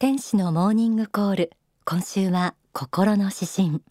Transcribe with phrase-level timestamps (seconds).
[0.00, 1.50] 天使のモーニングコール。
[1.84, 3.82] 今週は心の指針。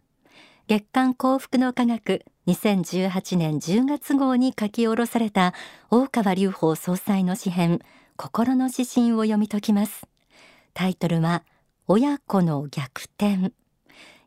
[0.67, 5.53] 月刊幸福の科学2018年10月号に書き下ろされた
[5.91, 7.81] 大川隆法総裁の詩編
[8.17, 10.07] 心の指針を読み解きます。
[10.73, 11.43] タイトルは
[11.85, 13.53] 親子の逆転。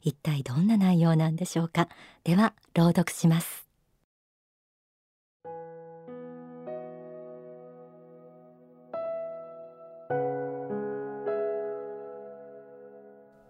[0.02, 1.88] 一体どんな内容なんでしょうか。
[2.22, 3.71] では朗読します。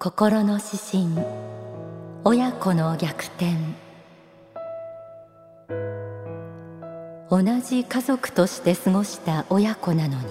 [0.03, 0.43] 心。
[0.43, 1.25] の指針
[2.25, 3.55] 親子の逆転。
[7.31, 10.25] 同じ家族として過ごした親子なのに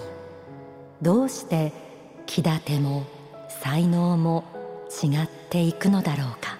[1.01, 1.71] どうして
[2.25, 3.05] 気立ても
[3.47, 4.43] 才能も
[5.01, 6.57] 違っていくのだろうか。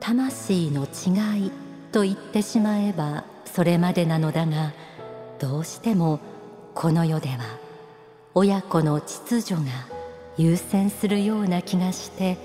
[0.00, 1.50] 魂の違い
[1.92, 4.74] と言ってしまえばそれまでなのだが
[5.38, 6.20] どうしても
[6.74, 7.38] この世では
[8.34, 9.93] 親子の秩序が
[10.36, 12.36] 優先するような気がして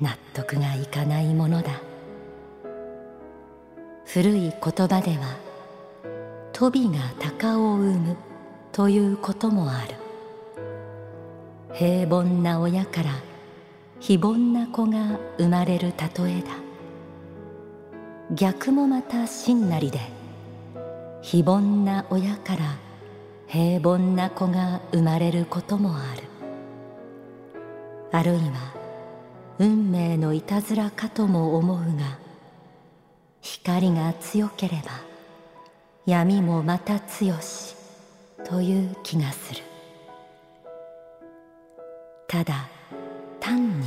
[0.00, 1.82] 納得がいかないものだ。
[4.06, 4.52] 古い言
[4.88, 5.36] 葉では
[6.52, 8.16] 「トビが鷹を産む」
[8.72, 9.94] ということもある。
[11.74, 13.10] 平凡な親から
[14.00, 16.48] 非凡な子が生まれる例えだ。
[18.32, 20.00] 逆もまた真なりで
[21.20, 22.76] 非凡な親から
[23.46, 26.25] 平凡な子が生まれることもある。
[28.12, 28.74] あるいは
[29.58, 32.18] 運命のいたずらかとも思うが
[33.40, 34.90] 光が強ければ
[36.04, 37.74] 闇もまた強し
[38.44, 39.62] という気がする。
[42.28, 42.68] ただ
[43.40, 43.86] 単に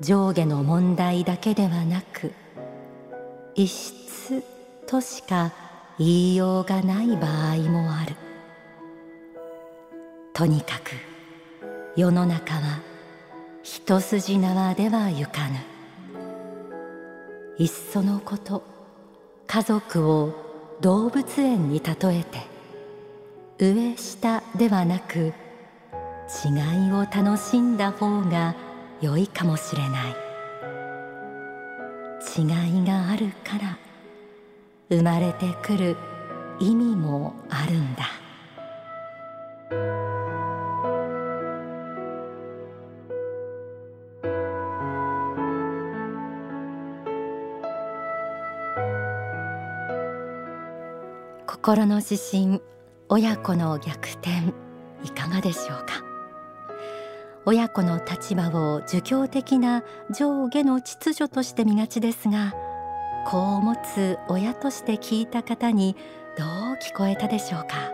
[0.00, 2.32] 上下の問題だけではなく
[3.54, 4.42] 異質
[4.86, 5.52] としか
[5.98, 8.14] 言いようがない場合もある。
[10.32, 10.92] とにかく
[11.96, 12.87] 世の中は
[13.62, 15.56] 一筋縄ではゆかぬ。
[17.58, 18.62] いっそのこと
[19.46, 20.32] 家族を
[20.80, 22.38] 動物園に例えて
[23.58, 26.50] 上下ではなく違
[26.88, 28.54] いを楽しんだ方が
[29.00, 30.16] 良いかもしれない。
[32.36, 32.42] 違
[32.82, 33.78] いがあるから
[34.90, 35.96] 生まれてくる
[36.60, 38.04] 意味もあるんだ。
[51.68, 52.62] 心の指針
[53.10, 54.54] 親子の逆転
[55.04, 56.02] いかがでしょうか？
[57.44, 62.54] 親子の立場を儒教的な上下の秩序として見がちですが
[63.26, 65.94] 子を持つ親として聞いた方に
[66.38, 66.48] どう
[66.82, 67.92] 聞こえたでしょうか？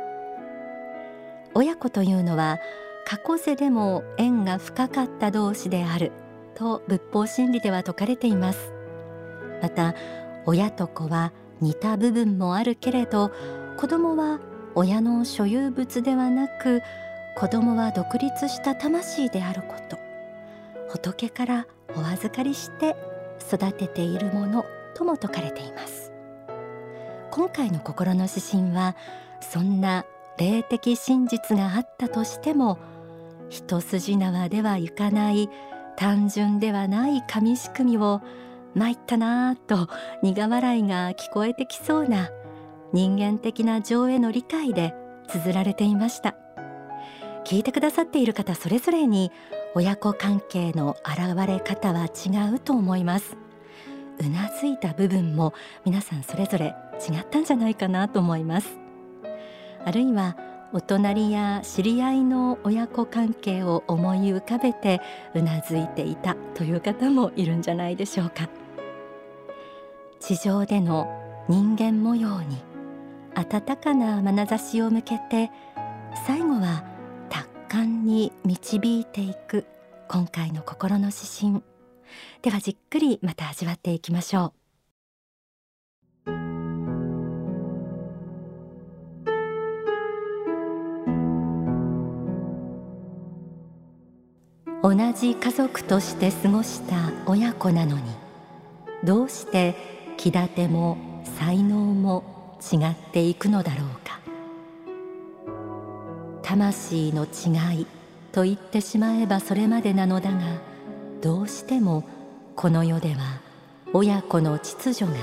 [1.54, 2.60] 親子というのは
[3.04, 6.12] 過去世でも縁が深かった同士である
[6.54, 8.72] と仏法真理では説かれています。
[9.60, 9.96] また
[10.46, 13.32] 親と子は似た部分もあるけれど
[13.76, 14.40] 子供は
[14.74, 16.82] 親の所有物ではなく
[17.36, 19.98] 子供は独立した魂であること。
[20.88, 22.96] 仏からお預かりして
[23.52, 24.64] 育てているもの
[24.94, 26.12] とも説かれています。
[27.30, 28.96] 今回の心の指針は
[29.40, 30.04] そんな
[30.38, 32.78] 霊的真実があったとしても
[33.50, 35.50] 一筋縄ではいかない
[35.96, 38.20] 単純ではない紙仕組みを
[38.74, 39.88] 参ったなぁと
[40.22, 42.30] 苦笑いが聞こえてきそうな
[42.94, 44.94] 人間的な情への理解で
[45.26, 46.36] 綴られていました。
[47.44, 49.32] 聞いてくださっている方それぞれに
[49.74, 53.36] 親子関係の現れ方は違うと思います。
[54.20, 56.76] うなずいた部分も皆さんそれぞれ
[57.10, 58.78] 違ったんじゃないかなと思います。
[59.84, 60.36] あるいは
[60.72, 65.00] お隣や知り合いの親子関係を思い浮かべて
[65.34, 68.48] うなずいていたという方もいるんじゃないでしょうか。
[70.20, 71.08] 地上での
[71.48, 72.62] 人間模様に
[73.34, 75.50] 温かな眼差しを向けて
[76.26, 76.84] 最後は
[77.28, 79.66] 達観に導いていく
[80.08, 81.16] 今回の心の指
[81.52, 81.62] 針。
[82.42, 84.64] ではじっくりまた味わっていきましょう。
[94.82, 98.02] 同じ家族として過ごした親子なのに
[99.02, 99.74] どうして
[100.18, 100.98] 気立ても
[101.38, 102.33] 才能も
[102.72, 104.20] 違っていくのだろうか。
[106.42, 107.86] 魂の違い
[108.32, 110.40] と言ってしまえばそれまでなのだが
[111.22, 112.04] どうしても
[112.54, 113.40] この世では
[113.92, 115.18] 親子の秩序が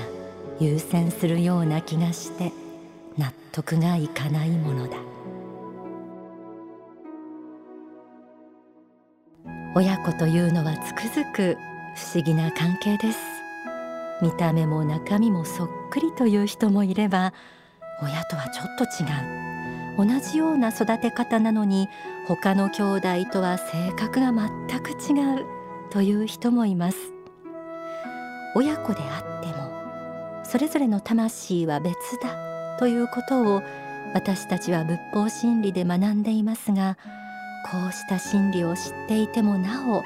[0.60, 2.52] 優先するような気がして
[3.16, 4.96] 納得がいかないものだ。
[9.74, 11.56] 親子というのはつくづく
[11.96, 13.41] 不思議な関係です。
[14.22, 17.34] 見た目も中身もそっくりという人もいれば
[18.00, 19.42] 親とはちょっと違う。
[19.98, 21.88] 同じような育て方なのに
[22.26, 25.44] 他の兄弟とは性格が全く違う
[25.90, 26.96] という人もいます。
[28.54, 33.62] 親子であってもそれぞれの魂は別だということを
[34.14, 36.98] 私たちは仏法真理で学んでいますが
[37.70, 40.02] こうした真理を知っていてもなお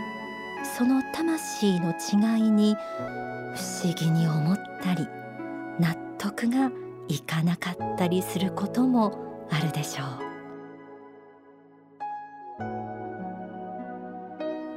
[0.76, 2.76] その魂の違いに
[3.56, 5.08] 不思議に思ったり
[5.80, 6.70] 納得が
[7.08, 10.06] いかなかったりすることもあるでしょう。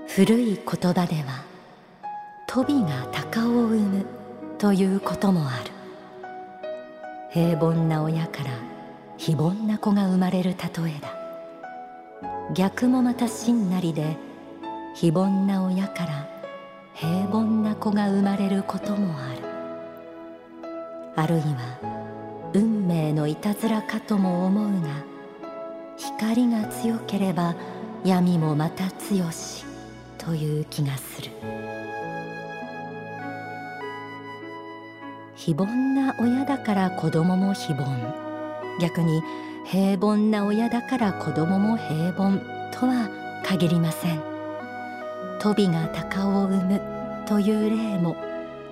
[0.08, 1.44] 古い言葉では
[2.48, 4.06] 「トビが鷹を産む」
[4.58, 5.72] ということもある。
[7.32, 8.52] 平凡な親から
[9.18, 10.58] 非凡な子が生まれる例
[10.90, 11.10] えだ。
[12.54, 14.18] 逆もまた真なりで
[14.96, 16.39] 非凡な親から
[17.00, 19.40] 平凡な子が生まれることもある。
[21.16, 24.90] あるいは運命のいたずらかとも思うが
[25.96, 27.56] 光が強ければ
[28.04, 29.64] 闇もまた強し
[30.18, 31.32] という気がする。
[35.36, 37.78] 非凡な親だから子供も非凡。
[38.82, 39.22] 逆に
[39.64, 42.40] 平凡な親だから子供も平凡
[42.78, 43.10] とは
[43.46, 44.29] 限りません。
[45.40, 46.82] トビが鷹を産む
[47.26, 48.16] という例も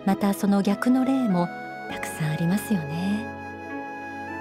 [0.05, 1.47] またその逆の例も
[1.89, 3.25] たくさんありますよね。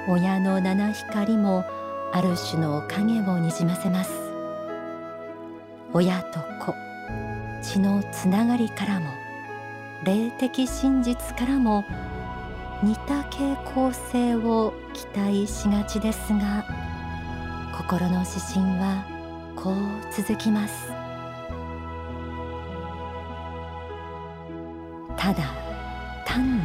[0.09, 1.65] 親の七光も
[2.13, 4.13] ある種の影をにじませます。
[5.93, 6.75] 親と子
[7.63, 9.07] 血のつながりからも
[10.05, 11.85] 霊的真実からも
[12.83, 16.65] 似た傾向性を期待しがちですが
[17.77, 19.05] 心の指針は
[19.57, 19.77] こう
[20.13, 20.96] 続きます。
[25.27, 25.43] ただ
[26.25, 26.63] 単に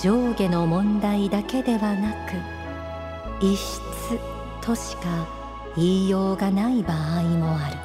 [0.00, 3.80] 上下の問題だけではなく異質
[4.60, 5.26] としか
[5.74, 7.76] 言いようがない場合もある。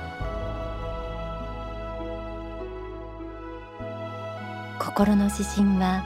[4.77, 6.03] 心の指針は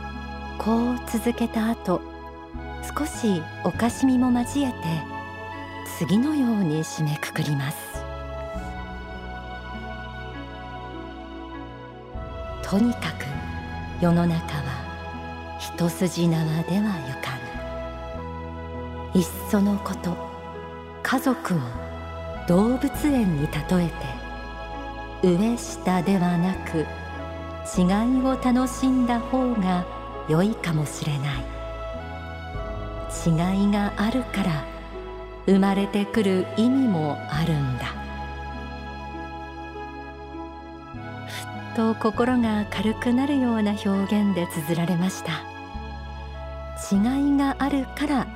[0.58, 2.00] こう続けた後
[2.98, 4.76] 少しおかしみも交えて
[5.98, 7.78] 次のように締めくくります。
[12.64, 13.31] とにかく
[14.02, 17.38] 世の中は一筋縄ではゆか
[19.14, 20.18] ぬいっそのこと
[21.04, 21.58] 家族を
[22.48, 23.52] 動物園に例
[23.86, 23.90] え
[25.22, 26.80] て上下ではなく
[27.78, 29.86] 違いを楽しんだ方が
[30.28, 31.44] 良いかもしれない。
[33.24, 34.66] 違いがあるから
[35.46, 38.01] 生まれてくる意味もあるんだ。
[41.74, 45.42] ふっと心が軽くなるような表現で綴られました。
[46.92, 48.28] 違いがあるから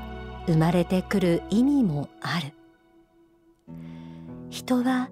[0.47, 2.53] 生まれてくる意味もある。
[4.49, 5.09] 人は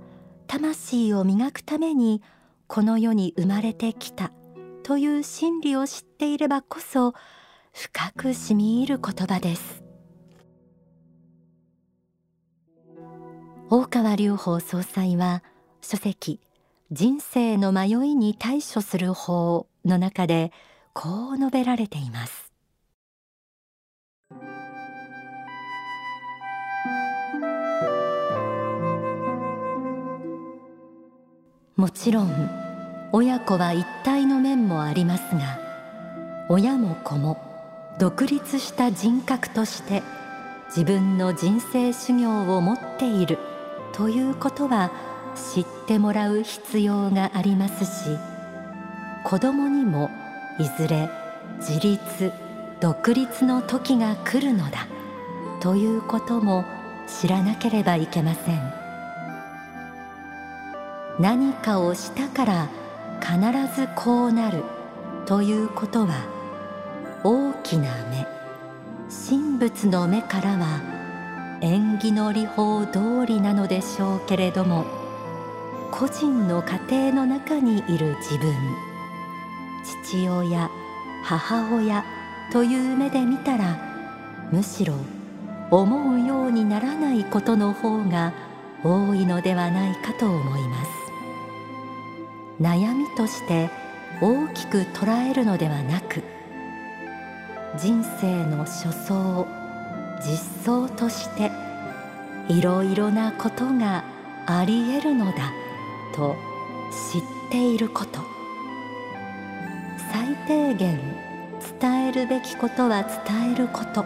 [0.47, 2.21] 魂を磨くために
[2.67, 4.31] この世に生まれてきた
[4.83, 7.13] という真理を知っていればこそ
[7.73, 9.83] 深く染み入る言葉です。
[13.69, 15.43] 大川隆法総裁は
[15.81, 16.39] 書籍
[16.91, 20.51] 人生の迷いに対処する法の中で
[20.93, 22.51] こう述べられています。
[31.75, 32.49] もちろん
[33.11, 35.59] 親子は一体の面もありますが
[36.47, 37.37] 親も子も
[37.99, 40.01] 独立した人格として
[40.67, 43.37] 自分の人生修行を持っている
[43.91, 44.91] ということは
[45.35, 48.17] 知ってもらう必要がありますし
[49.23, 50.09] 子供にも
[50.59, 51.09] いずれ
[51.59, 52.31] 自立
[52.79, 54.87] 独立の時が来るのだ
[55.61, 56.65] ということも
[57.07, 58.73] 知らなければいけません。
[61.19, 62.69] 何かをしたから
[63.21, 63.39] 必
[63.75, 64.63] ずこうなる
[65.25, 66.25] ということは
[67.23, 68.27] 大きな目。
[69.09, 70.81] 神仏の目からは
[71.61, 75.02] 縁起の理法通りなのでしょうけれども
[76.03, 78.53] 個人の家庭の中にいる自分。
[79.85, 80.69] 父親
[81.23, 82.03] 母親
[82.51, 83.77] という目で見たら
[84.51, 84.95] むしろ
[85.71, 88.33] 思うようにならないことの方が
[88.83, 90.91] 多いのではないかと思います。
[92.59, 93.69] 悩みとして
[94.19, 96.21] 大きく捉えるのではなく
[97.77, 99.47] 人生の初相
[100.19, 101.49] 実相として
[102.49, 104.03] いろいろなことが
[104.47, 105.62] ありえるのだ。
[106.13, 106.35] と
[107.11, 108.19] 知っていること。
[110.11, 110.99] 最低限
[111.81, 114.05] 伝えるべきことは伝えること。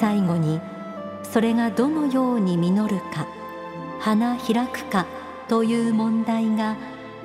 [0.00, 0.60] 最後に
[1.22, 3.26] それがどのように実るか
[4.00, 5.06] 花開くか
[5.48, 6.76] という問題が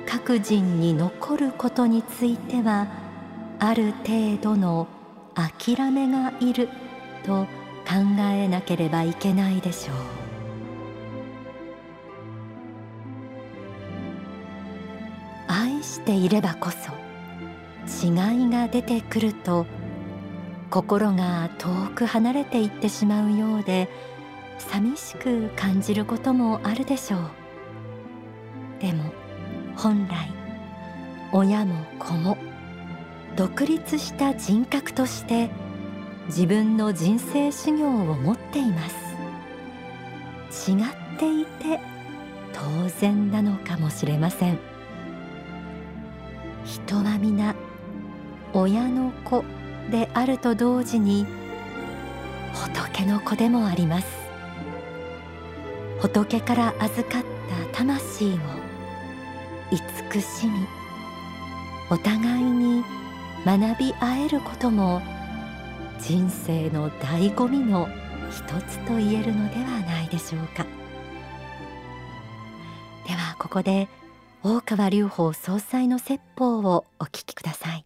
[0.06, 2.86] 各人に残ることについては
[3.58, 4.86] ある程度の
[5.34, 6.68] 諦めがいる
[7.24, 7.44] と
[7.86, 10.15] 考えなければいけないでしょう。
[15.96, 16.92] していればこそ
[18.06, 18.08] 違
[18.44, 19.64] いが出てくると
[20.70, 23.88] 心が遠く離れていってしまうようで
[24.58, 27.20] 寂しく感じることもあるでしょう。
[28.80, 29.04] でも
[29.74, 30.30] 本来
[31.32, 32.36] 親も子も
[33.36, 35.50] 独立した人格として
[36.26, 38.86] 自分の人生修行を持っていま
[40.50, 40.70] す。
[40.70, 41.80] 違っていて
[42.52, 44.75] 当然なのかもしれません。
[46.66, 47.54] 人は皆
[48.52, 49.44] 親の子
[49.90, 51.24] であると同時に
[52.52, 54.06] 仏の子でもあります。
[56.00, 57.22] 仏から預かっ
[57.72, 58.38] た魂を
[59.70, 60.66] 慈しみ
[61.88, 62.84] お互いに
[63.44, 65.00] 学び合えることも
[66.00, 67.88] 人生の醍醐味の
[68.30, 70.66] 一つと言えるのではないでしょうか。
[73.06, 73.88] ではここで
[74.48, 77.84] 大川隆法総裁の説法をお聞きください。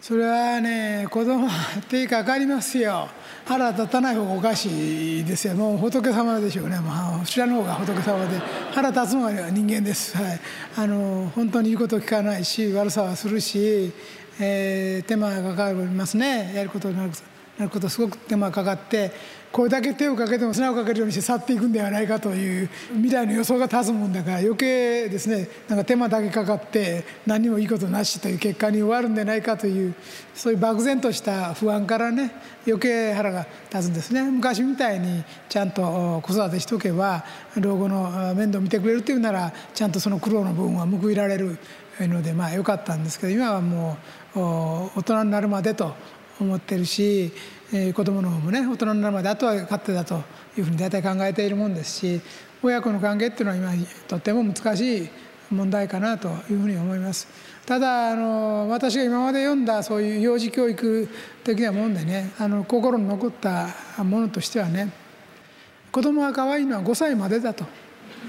[0.00, 1.48] それはね子供
[1.88, 3.08] 手かかりますよ。
[3.44, 5.54] 腹立たない方がおかしいですよ。
[5.54, 6.78] もう仏様でしょうね。
[6.78, 8.38] もう知らぬ方が仏様で。
[8.72, 10.40] 腹立つのは人間です、はい、
[10.76, 13.92] あの本当に言うこと聞かないし悪さはするし、
[14.38, 16.52] えー、手間がかかりますね。
[16.54, 17.10] やることになる
[17.58, 19.10] なることすごく手間かかって
[19.56, 29.94] これだけ手をかけても砂をかけるようにして去っていくんではないかという未来の予想が立つもんだから余計ですねなんか手間だけかかって何もいいことなしという結果に終わるんでないかという
[30.34, 32.32] そういう漠然とした不安からね
[32.66, 34.30] 余計腹が立つんですね。
[34.30, 37.24] 昔みたいにちゃんと子育てしとけば
[37.58, 41.56] 老後の面倒見てくれるっていうならちゃんとその苦労の部分は報いられる
[42.00, 43.96] のでまあよかったんですけど今はも
[44.34, 44.38] う
[44.98, 45.94] 大人になるまでと
[46.40, 47.32] 思ってるし、
[47.72, 50.22] えー、子供の方もね大人になるまであとは勝手だと
[50.56, 52.20] いうふうに大体考えているもんですし
[52.62, 55.08] 親子の関係っていうのは今とても難しい
[55.50, 57.28] 問題かなというふうに思います。
[57.64, 61.08] ただあの私が今まで読んだそういう幼児教育
[61.42, 63.68] 的なもんでねあの心に残った
[64.04, 64.92] ものとしてはね
[65.90, 67.64] 子供は可愛いのは5歳までだと。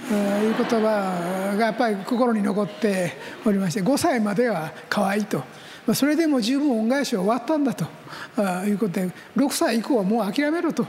[0.09, 3.13] いう言葉がやっぱり心に残って
[3.45, 5.43] おりまして5歳までは可愛いと
[5.87, 7.85] まあそれでも十分恩返しは終わったんだと。
[8.67, 10.85] いうことで6歳以降はもう諦めろと。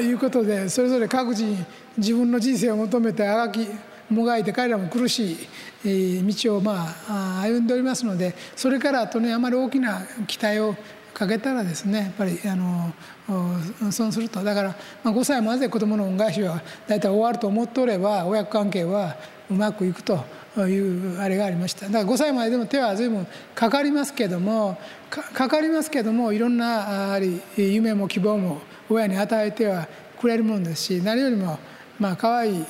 [0.00, 1.64] いうことでそれぞれ各自に
[1.96, 3.66] 自分の人生を求めてあがき
[4.10, 5.32] もがいて彼らも苦し
[5.84, 10.76] い道をまあ歩んでおりますのでそれからとねあまり大きな期待を
[11.14, 12.92] かけたらですねやっぱりあの
[13.90, 14.42] 損すると。
[14.42, 19.16] だから、まあ、5歳まで子どもの恩返しは大体終わると思っておれば親子関係は
[19.50, 20.43] うまくいくと。
[20.62, 21.86] いうあれがありました。
[21.86, 24.78] だから5歳まででも手は随分かかりますけども
[25.10, 26.80] かかりますけどもいろんなや
[27.10, 29.88] はり夢も希望も親に与えては
[30.20, 31.58] くれるもんですし何よりも
[31.98, 32.64] まあ可愛い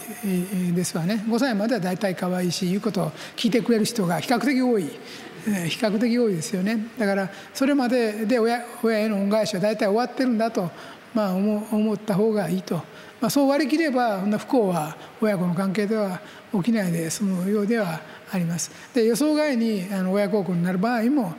[0.74, 1.24] ですわね。
[1.26, 6.86] 5歳までは大体可愛いし言うことを聞いてくれる人が比較的多い比較的多いですよね。
[6.98, 10.70] だからそれまでで親親への恩返しは大体終わってるんだと、
[11.12, 12.82] まあ、思思った方がいいと、
[13.24, 16.20] まあ、そう割り切ればそんな不幸は親子の関係では
[16.52, 18.70] 起きないで済むようではあります。
[18.92, 21.32] で予想外にあの親孝行になる場合も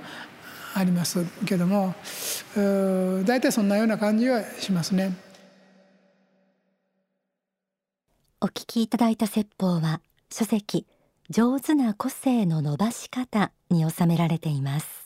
[0.74, 1.94] ありますけども
[2.56, 5.16] 大体そんなような感じはしますね。
[8.42, 10.02] お聞きいただいた説法は
[10.32, 10.88] 書籍
[11.30, 15.05] 上手な個性の伸ばし方に収められています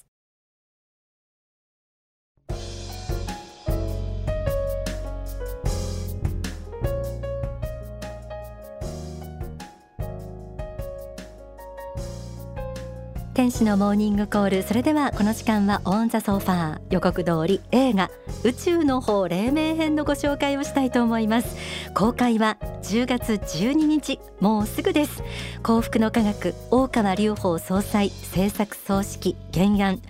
[13.40, 14.64] 天使のモーニングコール。
[14.64, 16.82] それではこの時間はオンザソファー。
[16.90, 18.12] 予告通り映画
[18.44, 21.56] 宇宙の方黎明編のご紹介をしたいと思います。
[21.94, 25.24] 公開は10月12日もうすぐです。
[25.64, 30.02] 幸福の科学大川隆法総裁制作総指揮原案。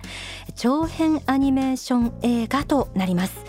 [0.56, 3.44] 長編アニメーション映画となります。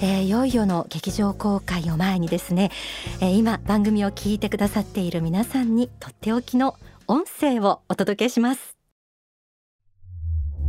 [0.00, 2.72] えー、いよいよの劇場公開を前にですね、
[3.20, 6.74] えー、今番組を聞いてくださっている皆さんにとっておきの
[7.06, 8.71] 音声をお届けします。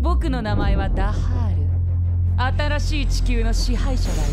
[0.03, 2.67] 僕の名前はダハール。
[2.77, 4.23] 新しい地球の支配者だよ。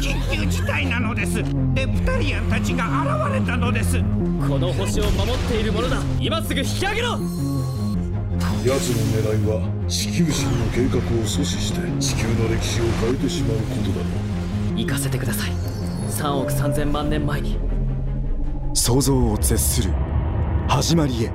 [0.00, 1.42] 緊急いなのです。
[1.74, 3.98] レプタリアンたちが現れたのです。
[3.98, 5.98] この星を守っているものだ。
[6.18, 7.08] 今すぐ引き上げろ。
[7.10, 7.28] 奴の
[9.20, 14.02] 狙いは地球人の計画を阻止して地球の歴史を変えてしまうことだろ
[14.74, 14.78] う。
[14.78, 15.50] 行かせてください。
[16.08, 17.58] 3億3000万年前に。
[18.72, 19.92] 想像を絶する。
[20.68, 21.30] 始まりへ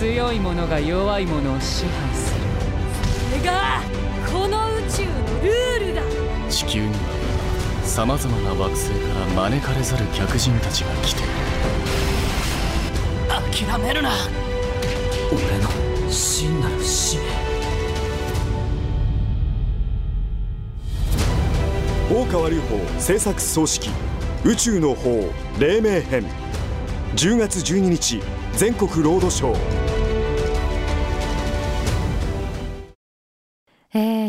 [0.00, 2.40] 強い者が弱い者を支配する。
[3.28, 3.82] それが
[4.32, 6.00] この宇宙のルールだ。
[6.48, 6.94] 地球には
[7.84, 11.28] さまざまな惑星から招かれざる客人たちが来ている。
[13.68, 14.12] 諦めるな。
[15.32, 15.68] 俺の
[16.10, 17.24] 真なる使命。
[22.10, 23.90] 大川隆法制作総指揮
[24.44, 26.24] 宇宙の法黎明編。
[27.16, 28.22] 10月12日
[28.54, 29.79] 全国ロードショー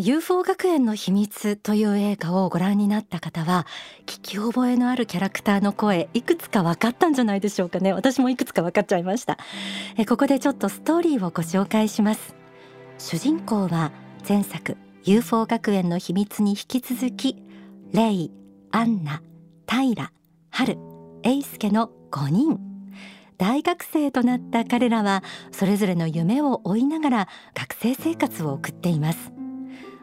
[0.03, 3.67] UFO 学園の秘密という映画をご覧になった方は
[4.08, 7.93] 聞き覚えのあるキャラクターの声いくつか分かったんじゃないでしょうかね。
[7.93, 9.38] 私もいくつか分かっちゃいました、
[10.00, 12.34] え、ここでちょっとストーリーをご紹介します。
[12.98, 13.91] 主人公は
[14.27, 17.38] 前作 UFO 学園の秘密に引き続き
[17.93, 18.31] レイ、
[18.72, 19.22] アンナ、
[19.67, 20.12] タイラ、
[20.50, 20.79] ハル、
[21.22, 22.60] エイスケの5人。
[23.38, 29.31] 大学生となった彼らはそれぞれの夢を追いながら学生生活を送っています。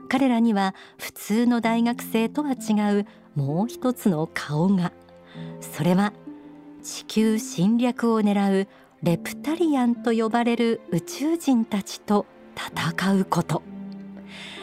[0.09, 4.93] 彼らには普通の大学生とは違うもう一つの顔が。
[5.61, 6.13] それは
[6.83, 8.69] 地球侵略を狙う
[9.03, 13.63] レプタリアンと呼ばれる宇宙人たちと戦うこと。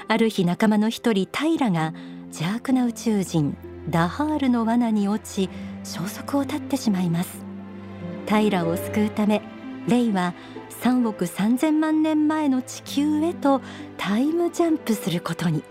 [0.07, 1.93] ある日仲間の一人タイラが
[2.25, 3.55] 邪悪な宇宙人
[3.89, 5.49] ダハールの罠に落ち
[5.83, 7.45] 消息を絶ってしまいます。
[8.25, 9.41] タイラを救うため
[9.87, 10.33] レイは
[10.81, 13.61] 3億3000万年前の地球へと
[13.97, 15.63] タイムジャンプすることに、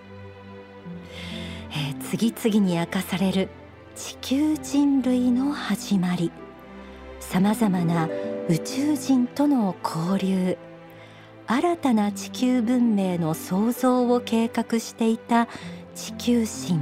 [1.70, 3.48] えー、次々に明かされる
[3.96, 6.32] 地球人類の始まり。
[7.20, 8.08] さまざまな
[8.48, 10.58] 宇宙人との交流。
[11.46, 15.48] 新たな地球文明の創造を計画していた
[15.94, 16.80] 地球神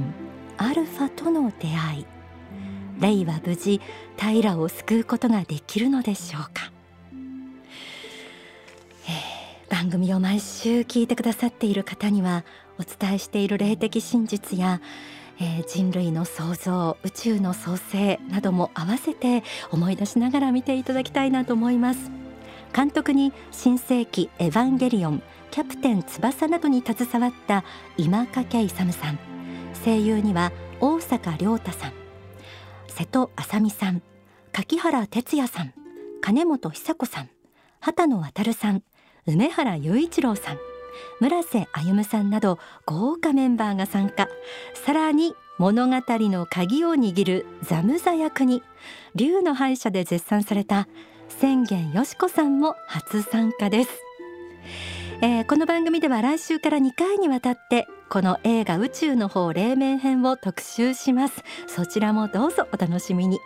[0.57, 2.05] アルファとの出会い。
[2.99, 3.81] レイは無事
[4.17, 6.72] 平を救うことができるのでしょうか。
[9.83, 12.45] 番組を毎週聞いてくださっている方には
[12.79, 14.79] お伝えしている霊的真実や、
[15.41, 22.11] えー、人類の創造宇宙の創生なども合わせて思い出しながら見ていただきたいなと思います。
[22.73, 27.65] 監督に新世紀エヴァンゲリオンキャプテン翼などに携わった
[27.97, 29.19] 今掛勇さん。
[29.83, 31.93] 声優には大阪亮太さん。
[32.87, 34.01] 瀬戸麻美さん。
[34.53, 35.73] 柿原哲也さん。
[36.21, 37.29] 金本久子さん。
[37.81, 38.81] 畑野渉さん。
[39.25, 40.57] 梅原雄一郎さん
[41.19, 44.27] 村瀬歩さんなど豪華メンバーが参加。
[44.73, 48.63] さらに物語の鍵を握るザムザ役に
[49.15, 50.87] 竜の敗者で絶賛された
[51.29, 53.89] 宣言よしこさんも初参加です、
[55.21, 61.43] えー、この番組では来週から2回にわたってこの映画宇宙の方黎明編を特集します。
[61.65, 63.39] そちらもどうぞお楽しみに。